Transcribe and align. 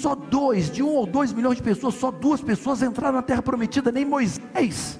só 0.00 0.14
dois, 0.14 0.70
de 0.70 0.82
um 0.82 0.94
ou 0.94 1.06
dois 1.06 1.32
milhões 1.32 1.56
de 1.56 1.62
pessoas, 1.62 1.94
só 1.94 2.10
duas 2.10 2.40
pessoas 2.40 2.82
entraram 2.82 3.16
na 3.16 3.22
terra 3.22 3.42
prometida, 3.42 3.92
nem 3.92 4.04
Moisés. 4.04 4.98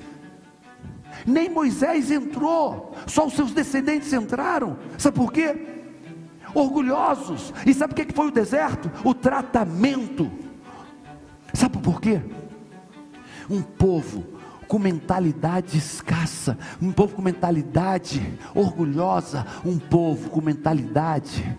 Nem 1.26 1.49
Moisés 1.49 2.11
entrou, 2.11 2.95
só 3.07 3.27
os 3.27 3.35
seus 3.35 3.53
descendentes 3.53 4.13
entraram. 4.13 4.79
Sabe 4.99 5.17
por 5.17 5.33
quê? 5.33 5.67
Orgulhosos. 6.55 7.53
E 7.67 7.73
sabe 7.73 7.93
o 7.93 7.97
que 7.97 8.13
foi 8.15 8.29
o 8.29 8.31
deserto? 8.31 8.91
O 9.05 9.15
tratamento. 9.15 10.31
Sabe 11.55 11.79
por 11.79 12.01
quê? 12.01 12.21
Um 13.48 13.62
povo 13.62 14.25
com 14.69 14.79
mentalidade 14.79 15.77
escassa, 15.77 16.57
um 16.80 16.93
povo 16.93 17.17
com 17.17 17.23
mentalidade 17.23 18.39
orgulhosa, 18.55 19.45
um 19.64 19.79
povo 19.79 20.30
com 20.30 20.41
mentalidade 20.41 21.59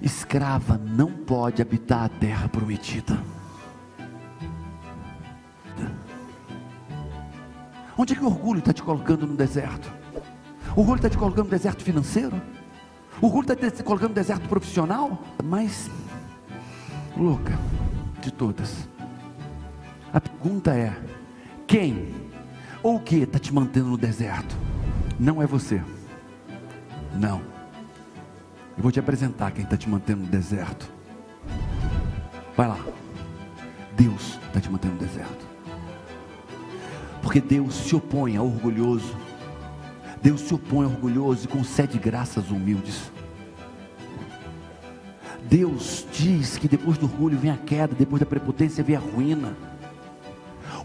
escrava 0.00 0.78
não 0.78 1.12
pode 1.12 1.60
habitar 1.60 2.04
a 2.04 2.08
terra 2.08 2.48
prometida. 2.48 3.18
Onde 7.96 8.14
é 8.14 8.16
que 8.16 8.24
o 8.24 8.28
orgulho 8.28 8.60
está 8.60 8.72
te 8.72 8.82
colocando 8.82 9.26
no 9.26 9.36
deserto? 9.36 9.92
O 10.74 10.80
orgulho 10.80 10.96
está 10.96 11.10
te 11.10 11.18
colocando 11.18 11.44
no 11.44 11.50
deserto 11.50 11.82
financeiro? 11.82 12.40
O 13.20 13.26
orgulho 13.26 13.52
está 13.52 13.70
te 13.70 13.82
colocando 13.82 14.10
no 14.10 14.14
deserto 14.14 14.48
profissional? 14.48 15.22
Mais 15.44 15.90
louca 17.16 17.58
de 18.22 18.32
todas. 18.32 18.88
A 20.12 20.20
pergunta 20.20 20.72
é: 20.72 20.96
quem 21.66 22.14
ou 22.82 22.96
o 22.96 23.00
que 23.00 23.16
está 23.16 23.38
te 23.38 23.52
mantendo 23.52 23.90
no 23.90 23.98
deserto? 23.98 24.56
Não 25.18 25.42
é 25.42 25.46
você. 25.46 25.82
Não. 27.14 27.59
Eu 28.80 28.82
vou 28.82 28.90
te 28.90 28.98
apresentar 28.98 29.50
quem 29.50 29.62
está 29.62 29.76
te 29.76 29.86
mantendo 29.86 30.22
no 30.22 30.26
deserto. 30.26 30.90
Vai 32.56 32.66
lá. 32.66 32.80
Deus 33.94 34.38
está 34.46 34.58
te 34.58 34.70
mantendo 34.70 34.94
no 34.94 35.00
deserto. 35.00 35.46
Porque 37.20 37.42
Deus 37.42 37.74
se 37.74 37.94
opõe 37.94 38.38
ao 38.38 38.46
orgulhoso. 38.46 39.14
Deus 40.22 40.40
se 40.40 40.54
opõe 40.54 40.86
ao 40.86 40.92
orgulhoso 40.92 41.44
e 41.44 41.48
concede 41.48 41.98
graças 41.98 42.50
humildes. 42.50 43.12
Deus 45.42 46.06
diz 46.10 46.56
que 46.56 46.66
depois 46.66 46.96
do 46.96 47.04
orgulho 47.04 47.36
vem 47.36 47.50
a 47.50 47.58
queda, 47.58 47.94
depois 47.94 48.20
da 48.20 48.24
prepotência 48.24 48.82
vem 48.82 48.96
a 48.96 49.00
ruína. 49.00 49.54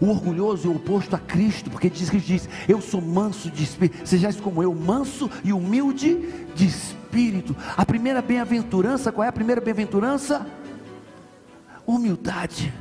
O 0.00 0.08
orgulhoso 0.08 0.68
é 0.68 0.70
o 0.70 0.76
oposto 0.76 1.16
a 1.16 1.18
Cristo, 1.18 1.70
porque 1.70 1.88
diz 1.88 2.10
que 2.10 2.18
diz: 2.18 2.48
Eu 2.68 2.80
sou 2.80 3.00
manso 3.00 3.50
de 3.50 3.64
espírito, 3.64 4.06
sejais 4.06 4.40
como 4.40 4.62
eu, 4.62 4.74
manso 4.74 5.30
e 5.42 5.52
humilde 5.52 6.46
de 6.54 6.66
espírito. 6.66 7.56
A 7.76 7.84
primeira 7.84 8.20
bem-aventurança, 8.20 9.10
qual 9.10 9.24
é 9.24 9.28
a 9.28 9.32
primeira 9.32 9.60
bem-aventurança? 9.60 10.46
Humildade. 11.86 12.72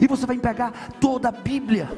E 0.00 0.06
você 0.06 0.26
vai 0.26 0.38
pegar 0.38 0.90
toda 1.00 1.28
a 1.28 1.32
Bíblia. 1.32 1.90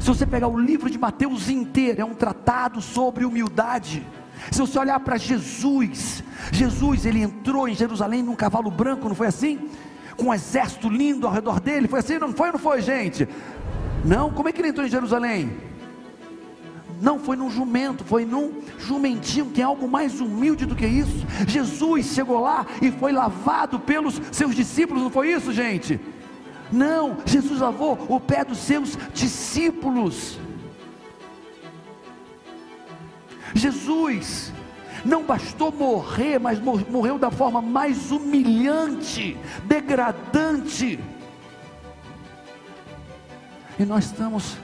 Se 0.00 0.06
você 0.06 0.26
pegar 0.26 0.48
o 0.48 0.58
livro 0.58 0.88
de 0.88 0.98
Mateus 0.98 1.48
inteiro, 1.48 2.00
é 2.00 2.04
um 2.04 2.14
tratado 2.14 2.80
sobre 2.80 3.24
humildade. 3.24 4.06
Se 4.50 4.60
você 4.60 4.78
olhar 4.78 4.98
para 5.00 5.16
Jesus, 5.16 6.22
Jesus 6.50 7.06
ele 7.06 7.22
entrou 7.22 7.68
em 7.68 7.74
Jerusalém 7.74 8.22
num 8.22 8.34
cavalo 8.34 8.70
branco, 8.70 9.08
não 9.08 9.14
foi 9.14 9.28
assim? 9.28 9.68
Com 10.16 10.26
um 10.26 10.34
exército 10.34 10.88
lindo 10.88 11.26
ao 11.26 11.32
redor 11.32 11.60
dele. 11.60 11.88
Foi 11.88 12.00
assim, 12.00 12.18
não 12.18 12.32
foi 12.32 12.48
ou 12.48 12.52
não 12.54 12.60
foi, 12.60 12.80
gente? 12.82 13.28
Não, 14.04 14.30
como 14.30 14.48
é 14.48 14.52
que 14.52 14.60
ele 14.60 14.68
entrou 14.68 14.86
em 14.86 14.90
Jerusalém? 14.90 15.52
Não 17.00 17.18
foi 17.18 17.36
num 17.36 17.50
jumento, 17.50 18.04
foi 18.04 18.24
num 18.24 18.62
jumentinho, 18.78 19.46
tem 19.46 19.64
algo 19.64 19.88
mais 19.88 20.20
humilde 20.20 20.64
do 20.66 20.76
que 20.76 20.86
isso. 20.86 21.26
Jesus 21.48 22.06
chegou 22.06 22.40
lá 22.40 22.64
e 22.80 22.92
foi 22.92 23.12
lavado 23.12 23.80
pelos 23.80 24.20
seus 24.30 24.54
discípulos, 24.54 25.02
não 25.02 25.10
foi 25.10 25.32
isso, 25.32 25.52
gente? 25.52 26.00
Não, 26.70 27.18
Jesus 27.26 27.60
lavou 27.60 27.98
o 28.08 28.20
pé 28.20 28.44
dos 28.44 28.58
seus 28.58 28.96
discípulos. 29.12 30.38
Jesus 33.54 34.52
não 35.04 35.24
bastou 35.24 35.72
morrer, 35.72 36.38
mas 36.38 36.60
morreu 36.60 37.18
da 37.18 37.30
forma 37.30 37.60
mais 37.60 38.10
humilhante, 38.10 39.36
degradante. 39.64 40.98
E 43.78 43.84
nós 43.84 44.04
estamos 44.04 44.56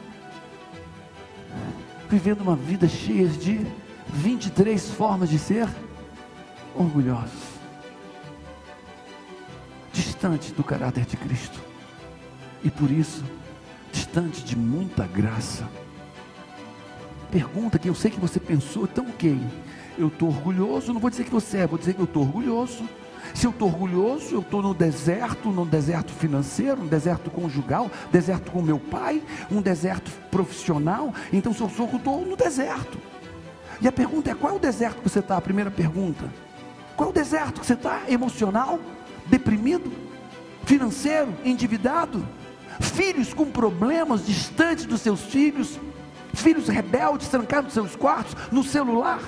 vivendo 2.08 2.40
uma 2.40 2.56
vida 2.56 2.88
cheia 2.88 3.26
de 3.28 3.66
23 4.08 4.90
formas 4.90 5.28
de 5.28 5.38
ser 5.38 5.68
orgulhosos, 6.74 7.58
distante 9.92 10.52
do 10.52 10.62
caráter 10.62 11.04
de 11.04 11.16
Cristo, 11.16 11.60
e 12.62 12.70
por 12.70 12.90
isso, 12.90 13.24
distante 13.92 14.44
de 14.44 14.56
muita 14.56 15.06
graça. 15.06 15.68
Pergunta 17.30 17.78
que 17.78 17.88
eu 17.88 17.94
sei 17.94 18.10
que 18.10 18.20
você 18.20 18.40
pensou, 18.40 18.84
então 18.84 19.04
o 19.04 19.10
okay, 19.10 19.36
que? 19.36 20.00
eu 20.00 20.08
estou 20.08 20.28
orgulhoso, 20.28 20.92
não 20.92 21.00
vou 21.00 21.10
dizer 21.10 21.24
que 21.24 21.30
você 21.30 21.58
é, 21.58 21.66
vou 21.66 21.78
dizer 21.78 21.94
que 21.94 22.00
eu 22.00 22.04
estou 22.04 22.22
orgulhoso. 22.22 22.88
Se 23.34 23.46
eu 23.46 23.50
estou 23.50 23.68
orgulhoso, 23.68 24.34
eu 24.34 24.40
estou 24.40 24.62
no 24.62 24.72
deserto, 24.72 25.50
num 25.50 25.66
deserto 25.66 26.12
financeiro, 26.12 26.82
um 26.82 26.86
deserto 26.86 27.30
conjugal, 27.30 27.90
deserto 28.10 28.50
com 28.50 28.62
meu 28.62 28.78
pai, 28.78 29.22
um 29.50 29.60
deserto 29.60 30.10
profissional. 30.30 31.12
Então, 31.32 31.52
se 31.52 31.60
eu 31.60 31.68
sou, 31.68 31.88
eu 31.92 31.98
estou 31.98 32.24
no 32.24 32.36
deserto. 32.36 32.98
E 33.80 33.88
a 33.88 33.92
pergunta 33.92 34.30
é: 34.30 34.34
qual 34.34 34.54
é 34.54 34.56
o 34.56 34.58
deserto 34.58 35.02
que 35.02 35.08
você 35.08 35.18
está? 35.18 35.36
A 35.36 35.40
primeira 35.40 35.70
pergunta. 35.70 36.32
Qual 36.96 37.08
é 37.08 37.12
o 37.12 37.14
deserto 37.14 37.60
que 37.60 37.66
você 37.66 37.74
está? 37.74 38.02
Emocional? 38.08 38.80
Deprimido? 39.26 39.92
Financeiro? 40.64 41.34
Endividado? 41.44 42.26
Filhos 42.80 43.34
com 43.34 43.46
problemas 43.46 44.26
distantes 44.26 44.86
dos 44.86 45.00
seus 45.00 45.22
filhos? 45.22 45.78
Filhos 46.40 46.68
rebeldes, 46.68 47.28
trancados 47.28 47.74
nos 47.74 47.74
seus 47.74 47.96
quartos, 47.96 48.34
no 48.50 48.62
celular? 48.62 49.20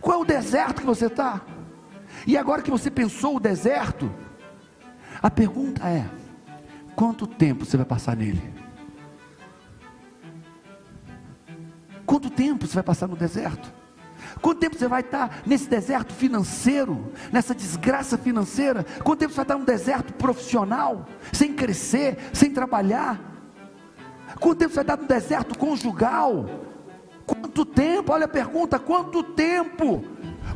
Qual 0.00 0.18
é 0.18 0.22
o 0.22 0.24
deserto 0.24 0.80
que 0.80 0.86
você 0.86 1.06
está? 1.06 1.40
E 2.26 2.36
agora 2.36 2.62
que 2.62 2.70
você 2.70 2.90
pensou 2.90 3.36
o 3.36 3.40
deserto, 3.40 4.12
a 5.22 5.30
pergunta 5.30 5.88
é: 5.88 6.08
quanto 6.94 7.26
tempo 7.26 7.64
você 7.64 7.76
vai 7.76 7.86
passar 7.86 8.16
nele? 8.16 8.42
Quanto 12.04 12.28
tempo 12.28 12.66
você 12.66 12.74
vai 12.74 12.82
passar 12.82 13.06
no 13.06 13.16
deserto? 13.16 13.72
Quanto 14.40 14.58
tempo 14.58 14.76
você 14.76 14.88
vai 14.88 15.00
estar 15.00 15.42
nesse 15.46 15.68
deserto 15.68 16.12
financeiro, 16.12 17.12
nessa 17.32 17.54
desgraça 17.54 18.18
financeira? 18.18 18.84
Quanto 19.04 19.20
tempo 19.20 19.32
você 19.32 19.36
vai 19.36 19.44
estar 19.44 19.58
no 19.58 19.64
deserto 19.64 20.12
profissional, 20.14 21.06
sem 21.32 21.54
crescer, 21.54 22.18
sem 22.32 22.50
trabalhar? 22.50 23.29
Quanto 24.40 24.58
tempo 24.58 24.74
você 24.74 24.80
estar 24.80 24.96
no 24.96 25.06
deserto 25.06 25.56
conjugal, 25.56 26.46
Quanto 27.30 27.64
tempo? 27.64 28.12
Olha 28.12 28.24
a 28.24 28.28
pergunta: 28.28 28.78
quanto 28.78 29.22
tempo? 29.22 30.02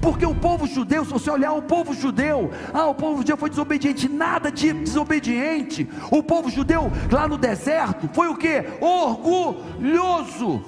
Porque 0.00 0.26
o 0.26 0.34
povo 0.34 0.66
judeu, 0.66 1.04
se 1.04 1.12
você 1.12 1.30
olhar 1.30 1.52
o 1.52 1.62
povo 1.62 1.94
judeu, 1.94 2.50
ah, 2.72 2.88
o 2.88 2.94
povo 2.94 3.18
judeu 3.18 3.36
foi 3.36 3.48
desobediente, 3.48 4.08
nada 4.08 4.50
de 4.50 4.72
desobediente. 4.72 5.88
O 6.10 6.22
povo 6.22 6.50
judeu 6.50 6.90
lá 7.12 7.28
no 7.28 7.38
deserto 7.38 8.10
foi 8.12 8.28
o 8.28 8.36
que? 8.36 8.64
Orgulhoso, 8.80 10.62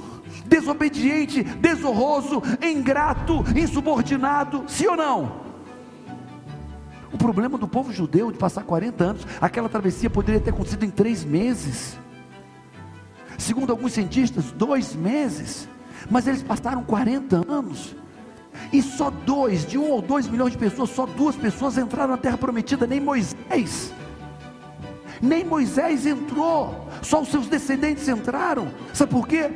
desobediente, 0.46 1.42
desonroso, 1.42 2.40
ingrato, 2.62 3.44
insubordinado, 3.56 4.64
sim 4.68 4.86
ou 4.86 4.96
não? 4.96 5.44
O 7.12 7.18
problema 7.18 7.58
do 7.58 7.66
povo 7.66 7.92
judeu 7.92 8.30
de 8.30 8.38
passar 8.38 8.62
40 8.62 9.04
anos, 9.04 9.26
aquela 9.40 9.68
travessia 9.68 10.08
poderia 10.08 10.40
ter 10.40 10.50
acontecido 10.50 10.84
em 10.84 10.90
três 10.90 11.24
meses. 11.24 11.98
Segundo 13.38 13.70
alguns 13.70 13.92
cientistas, 13.92 14.52
dois 14.52 14.94
meses. 14.94 15.68
Mas 16.10 16.26
eles 16.26 16.42
passaram 16.42 16.82
40 16.82 17.44
anos. 17.50 17.94
E 18.72 18.82
só 18.82 19.10
dois, 19.10 19.66
de 19.66 19.78
um 19.78 19.90
ou 19.90 20.00
dois 20.02 20.26
milhões 20.28 20.52
de 20.52 20.58
pessoas, 20.58 20.90
só 20.90 21.06
duas 21.06 21.36
pessoas 21.36 21.76
entraram 21.76 22.12
na 22.12 22.16
terra 22.16 22.38
prometida, 22.38 22.86
nem 22.86 23.00
Moisés. 23.00 23.92
Nem 25.20 25.44
Moisés 25.44 26.06
entrou, 26.06 26.88
só 27.02 27.22
os 27.22 27.28
seus 27.28 27.46
descendentes 27.46 28.08
entraram. 28.08 28.68
Sabe 28.92 29.12
por 29.12 29.26
quê? 29.26 29.50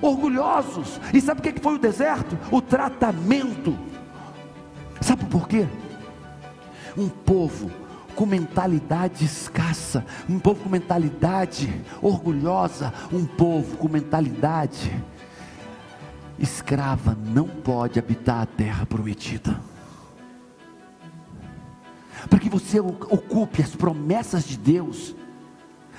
Orgulhosos. 0.00 1.00
E 1.12 1.20
sabe 1.20 1.40
o 1.40 1.42
que 1.42 1.60
foi 1.60 1.74
o 1.74 1.78
deserto? 1.78 2.38
O 2.50 2.60
tratamento. 2.60 3.78
Sabe 5.00 5.24
por 5.26 5.48
quê? 5.48 5.66
Um 6.96 7.08
povo 7.08 7.70
com 8.18 8.26
mentalidade 8.26 9.24
escassa, 9.24 10.04
um 10.28 10.40
povo 10.40 10.64
com 10.64 10.68
mentalidade 10.68 11.72
orgulhosa, 12.02 12.92
um 13.12 13.24
povo 13.24 13.76
com 13.76 13.88
mentalidade 13.88 14.92
escrava 16.36 17.16
não 17.16 17.46
pode 17.46 17.96
habitar 17.96 18.40
a 18.40 18.46
terra 18.46 18.84
prometida. 18.84 19.60
Para 22.28 22.40
que 22.40 22.48
você 22.48 22.80
ocupe 22.80 23.62
as 23.62 23.76
promessas 23.76 24.42
de 24.42 24.58
Deus, 24.58 25.14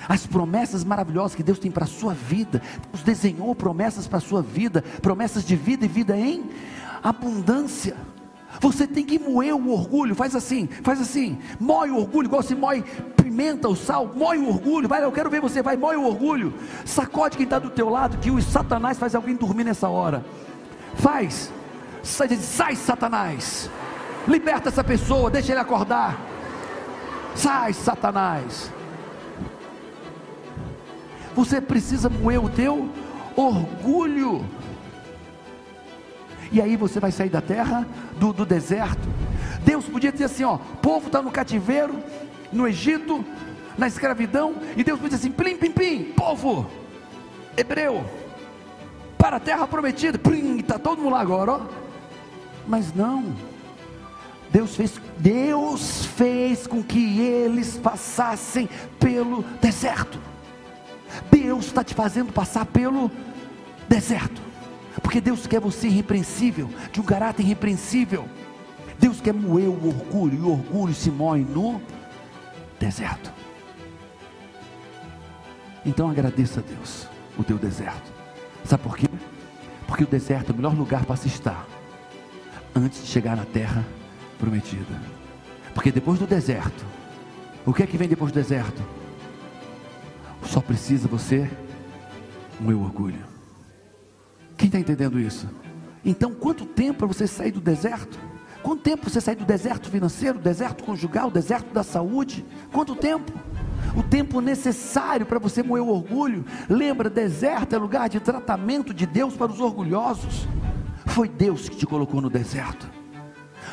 as 0.06 0.26
promessas 0.26 0.84
maravilhosas 0.84 1.34
que 1.34 1.42
Deus 1.42 1.58
tem 1.58 1.70
para 1.70 1.84
a 1.84 1.88
sua 1.88 2.12
vida. 2.12 2.60
Deus 2.92 3.02
desenhou 3.02 3.54
promessas 3.54 4.06
para 4.06 4.18
a 4.18 4.20
sua 4.20 4.42
vida, 4.42 4.82
promessas 5.00 5.42
de 5.42 5.56
vida 5.56 5.86
e 5.86 5.88
vida 5.88 6.14
em 6.14 6.50
abundância. 7.02 7.96
Você 8.58 8.86
tem 8.86 9.04
que 9.04 9.18
moer 9.18 9.54
o 9.54 9.70
orgulho, 9.70 10.14
faz 10.14 10.34
assim, 10.34 10.68
faz 10.82 11.00
assim, 11.00 11.38
moe 11.58 11.90
o 11.90 11.96
orgulho, 11.96 12.26
igual 12.26 12.42
se 12.42 12.54
moe 12.54 12.82
pimenta, 13.16 13.68
o 13.68 13.76
sal, 13.76 14.10
moe 14.14 14.36
o 14.38 14.48
orgulho, 14.48 14.88
vai, 14.88 15.04
eu 15.04 15.12
quero 15.12 15.30
ver 15.30 15.40
você, 15.40 15.62
vai, 15.62 15.76
moe 15.76 15.96
o 15.96 16.04
orgulho, 16.04 16.52
sacode 16.84 17.36
quem 17.36 17.44
está 17.44 17.58
do 17.60 17.70
teu 17.70 17.88
lado, 17.88 18.18
que 18.18 18.30
o 18.30 18.42
Satanás 18.42 18.98
faz 18.98 19.14
alguém 19.14 19.36
dormir 19.36 19.62
nessa 19.62 19.88
hora, 19.88 20.24
faz, 20.96 21.52
sai, 22.02 22.28
sai 22.36 22.74
Satanás, 22.74 23.70
liberta 24.26 24.68
essa 24.68 24.82
pessoa, 24.82 25.30
deixa 25.30 25.52
ele 25.52 25.60
acordar, 25.60 26.18
sai 27.36 27.72
Satanás, 27.72 28.70
você 31.36 31.60
precisa 31.60 32.08
moer 32.08 32.44
o 32.44 32.50
teu 32.50 32.90
orgulho, 33.36 34.44
e 36.52 36.60
aí 36.60 36.76
você 36.76 36.98
vai 36.98 37.12
sair 37.12 37.28
da 37.28 37.40
terra, 37.40 37.86
do, 38.20 38.34
do 38.34 38.44
deserto. 38.44 39.08
Deus 39.64 39.86
podia 39.86 40.12
dizer 40.12 40.24
assim: 40.24 40.44
ó, 40.44 40.58
povo 40.58 41.06
está 41.06 41.22
no 41.22 41.30
cativeiro, 41.30 41.98
no 42.52 42.68
Egito, 42.68 43.24
na 43.76 43.88
escravidão, 43.88 44.56
e 44.76 44.84
Deus 44.84 45.00
podia 45.00 45.16
dizer 45.16 45.28
assim: 45.28 45.34
plim, 45.34 45.56
plim, 45.56 45.72
plim, 45.72 46.04
povo 46.12 46.70
hebreu, 47.56 48.04
para 49.16 49.38
a 49.38 49.40
terra 49.40 49.66
prometida, 49.66 50.18
plim, 50.18 50.58
está 50.58 50.78
todo 50.78 51.02
mundo 51.02 51.12
lá 51.14 51.20
agora, 51.20 51.52
ó. 51.52 51.60
Mas 52.68 52.94
não, 52.94 53.34
Deus 54.50 54.76
fez, 54.76 55.00
Deus 55.16 56.04
fez 56.04 56.66
com 56.66 56.82
que 56.82 57.20
eles 57.20 57.78
passassem 57.78 58.68
pelo 58.98 59.42
deserto. 59.60 60.20
Deus 61.30 61.66
está 61.66 61.82
te 61.82 61.94
fazendo 61.94 62.32
passar 62.32 62.66
pelo 62.66 63.10
deserto. 63.88 64.49
Porque 65.02 65.20
Deus 65.20 65.46
quer 65.46 65.60
você 65.60 65.86
irrepreensível, 65.88 66.68
de 66.90 67.00
um 67.00 67.04
caráter 67.04 67.42
irrepreensível. 67.42 68.28
Deus 68.98 69.20
quer 69.20 69.32
moer 69.32 69.68
o 69.68 69.88
orgulho, 69.88 70.34
e 70.34 70.40
o 70.40 70.50
orgulho 70.50 70.94
se 70.94 71.10
moe 71.10 71.44
no 71.44 71.80
deserto. 72.78 73.32
Então 75.84 76.10
agradeça 76.10 76.60
a 76.60 76.62
Deus 76.62 77.06
o 77.38 77.44
teu 77.44 77.56
deserto. 77.56 78.12
Sabe 78.64 78.82
por 78.82 78.96
quê? 78.96 79.06
Porque 79.86 80.04
o 80.04 80.06
deserto 80.06 80.50
é 80.50 80.52
o 80.52 80.56
melhor 80.56 80.74
lugar 80.74 81.04
para 81.04 81.16
se 81.16 81.28
estar 81.28 81.66
antes 82.74 83.02
de 83.02 83.08
chegar 83.08 83.36
na 83.36 83.44
terra 83.44 83.84
prometida. 84.38 85.00
Porque 85.74 85.90
depois 85.90 86.18
do 86.18 86.26
deserto, 86.26 86.84
o 87.64 87.72
que 87.72 87.82
é 87.82 87.86
que 87.86 87.96
vem 87.96 88.08
depois 88.08 88.32
do 88.32 88.34
deserto? 88.34 88.82
Só 90.44 90.60
precisa 90.60 91.08
você 91.08 91.48
o 92.60 92.82
orgulho. 92.82 93.29
Está 94.70 94.78
entendendo 94.78 95.18
isso? 95.18 95.48
Então, 96.04 96.32
quanto 96.32 96.64
tempo 96.64 97.00
para 97.00 97.08
você 97.08 97.26
sair 97.26 97.50
do 97.50 97.60
deserto? 97.60 98.16
Quanto 98.62 98.82
tempo 98.82 99.10
você 99.10 99.20
sair 99.20 99.34
do 99.34 99.44
deserto 99.44 99.90
financeiro, 99.90 100.38
deserto 100.38 100.84
conjugal, 100.84 101.28
deserto 101.28 101.74
da 101.74 101.82
saúde? 101.82 102.46
Quanto 102.70 102.94
tempo? 102.94 103.32
O 103.96 104.02
tempo 104.04 104.40
necessário 104.40 105.26
para 105.26 105.40
você 105.40 105.60
moer 105.60 105.82
o 105.82 105.88
orgulho. 105.88 106.44
Lembra, 106.68 107.10
deserto 107.10 107.74
é 107.74 107.78
lugar 107.78 108.08
de 108.08 108.20
tratamento 108.20 108.94
de 108.94 109.06
Deus 109.06 109.34
para 109.34 109.50
os 109.50 109.58
orgulhosos. 109.58 110.46
Foi 111.04 111.28
Deus 111.28 111.68
que 111.68 111.76
te 111.76 111.84
colocou 111.84 112.20
no 112.20 112.30
deserto. 112.30 112.88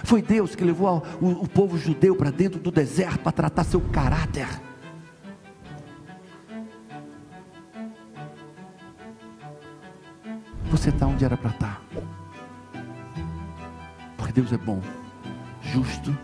Foi 0.04 0.24
Deus 0.24 0.56
que 0.56 0.64
levou 0.64 1.04
o, 1.22 1.28
o 1.44 1.48
povo 1.48 1.78
judeu 1.78 2.16
para 2.16 2.32
dentro 2.32 2.60
do 2.60 2.72
deserto 2.72 3.20
para 3.20 3.32
tratar 3.32 3.66
seu 3.66 3.82
caráter. 3.82 4.48
Você 10.78 10.90
está 10.90 11.08
onde 11.08 11.26
era 11.26 11.36
para 11.36 11.50
estar. 11.50 11.82
Tá. 11.82 12.02
Porque 14.16 14.32
Deus 14.32 14.54
é 14.54 14.58
bom, 14.58 14.80
justo 15.62 16.16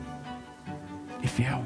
e 1.22 1.28
fiel. 1.28 1.64